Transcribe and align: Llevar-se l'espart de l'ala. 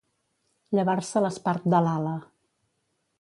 Llevar-se 0.79 1.23
l'espart 1.25 1.69
de 1.75 1.83
l'ala. 1.89 2.15